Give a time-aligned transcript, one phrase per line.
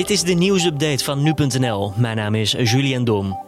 [0.00, 1.92] Dit is de nieuwsupdate van nu.nl.
[1.96, 3.38] Mijn naam is Julian Dom.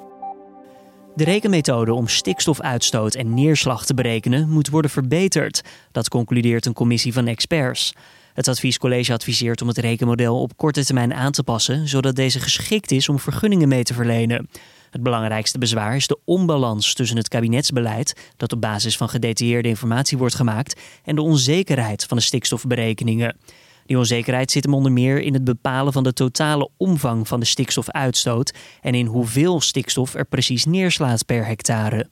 [1.14, 5.62] De rekenmethode om stikstofuitstoot en neerslag te berekenen moet worden verbeterd.
[5.92, 7.92] Dat concludeert een commissie van experts.
[8.34, 12.90] Het adviescollege adviseert om het rekenmodel op korte termijn aan te passen, zodat deze geschikt
[12.90, 14.48] is om vergunningen mee te verlenen.
[14.90, 20.18] Het belangrijkste bezwaar is de onbalans tussen het kabinetsbeleid, dat op basis van gedetailleerde informatie
[20.18, 23.36] wordt gemaakt, en de onzekerheid van de stikstofberekeningen.
[23.92, 27.46] Die onzekerheid zit hem onder meer in het bepalen van de totale omvang van de
[27.46, 32.08] stikstofuitstoot en in hoeveel stikstof er precies neerslaat per hectare.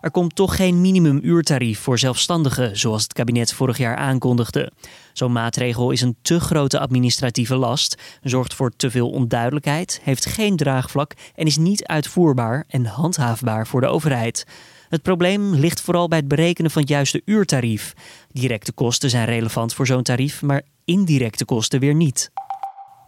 [0.00, 4.72] Er komt toch geen minimumuurtarief voor zelfstandigen, zoals het kabinet vorig jaar aankondigde.
[5.12, 10.56] Zo'n maatregel is een te grote administratieve last, zorgt voor te veel onduidelijkheid, heeft geen
[10.56, 14.46] draagvlak en is niet uitvoerbaar en handhaafbaar voor de overheid.
[14.88, 17.94] Het probleem ligt vooral bij het berekenen van het juiste uurtarief.
[18.32, 22.30] Directe kosten zijn relevant voor zo'n tarief, maar indirecte kosten weer niet.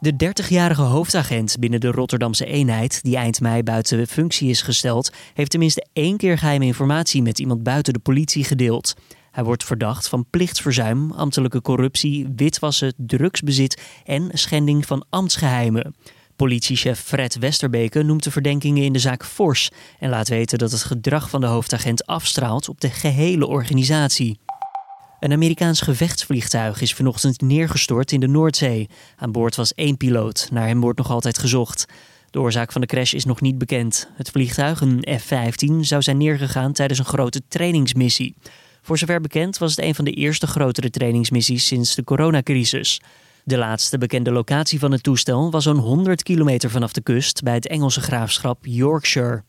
[0.02, 5.50] De 30-jarige hoofdagent binnen de Rotterdamse eenheid, die eind mei buiten functie is gesteld, heeft
[5.50, 8.94] tenminste één keer geheime informatie met iemand buiten de politie gedeeld.
[9.30, 15.94] Hij wordt verdacht van plichtsverzuim, ambtelijke corruptie, witwassen, drugsbezit en schending van ambtsgeheimen.
[16.36, 20.84] Politiechef Fred Westerbeke noemt de verdenkingen in de zaak fors en laat weten dat het
[20.84, 24.38] gedrag van de hoofdagent afstraalt op de gehele organisatie.
[25.22, 28.88] Een Amerikaans gevechtsvliegtuig is vanochtend neergestort in de Noordzee.
[29.16, 30.48] Aan boord was één piloot.
[30.52, 31.86] Naar hem wordt nog altijd gezocht.
[32.30, 34.08] De oorzaak van de crash is nog niet bekend.
[34.14, 38.34] Het vliegtuig, een F-15, zou zijn neergegaan tijdens een grote trainingsmissie.
[38.82, 43.00] Voor zover bekend was het een van de eerste grotere trainingsmissies sinds de coronacrisis.
[43.44, 47.54] De laatste bekende locatie van het toestel was zo'n 100 kilometer vanaf de kust bij
[47.54, 49.42] het Engelse graafschap Yorkshire.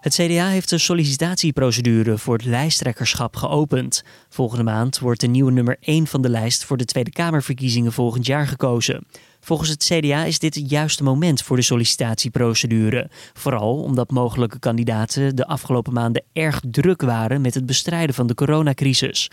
[0.00, 4.04] Het CDA heeft de sollicitatieprocedure voor het lijsttrekkerschap geopend.
[4.28, 8.26] Volgende maand wordt de nieuwe nummer 1 van de lijst voor de Tweede Kamerverkiezingen volgend
[8.26, 9.06] jaar gekozen.
[9.40, 13.10] Volgens het CDA is dit het juiste moment voor de sollicitatieprocedure.
[13.32, 18.34] Vooral omdat mogelijke kandidaten de afgelopen maanden erg druk waren met het bestrijden van de
[18.34, 19.30] coronacrisis.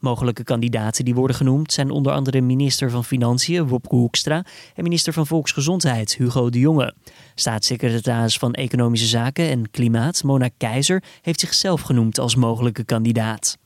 [0.00, 4.44] Mogelijke kandidaten die worden genoemd zijn onder andere minister van Financiën Wopke Hoekstra
[4.74, 6.94] en minister van Volksgezondheid Hugo de Jonge.
[7.34, 13.58] Staatssecretaris van Economische Zaken en Klimaat Mona Keizer heeft zichzelf genoemd als mogelijke kandidaat.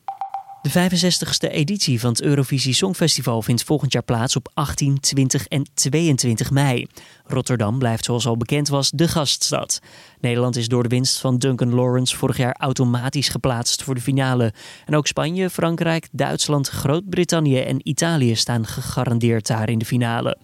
[0.62, 5.67] De 65ste editie van het Eurovisie Songfestival vindt volgend jaar plaats op 18, 20 en
[5.75, 6.87] 22 mei.
[7.25, 9.81] Rotterdam blijft zoals al bekend was de gaststad.
[10.21, 14.53] Nederland is door de winst van Duncan Lawrence vorig jaar automatisch geplaatst voor de finale.
[14.87, 20.39] En ook Spanje, Frankrijk, Duitsland, Groot-Brittannië en Italië staan gegarandeerd daar in de finale.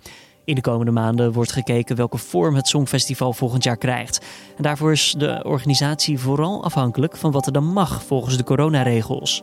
[0.45, 4.25] In de komende maanden wordt gekeken welke vorm het Songfestival volgend jaar krijgt.
[4.57, 9.43] En daarvoor is de organisatie vooral afhankelijk van wat er dan mag volgens de coronaregels.